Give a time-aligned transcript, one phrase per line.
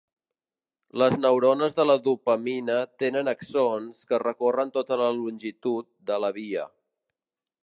[1.01, 6.69] Les neurones de la dopamina tenen axons que recorren tota la longitud de la via.